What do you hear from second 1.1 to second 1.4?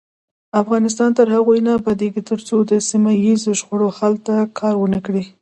تر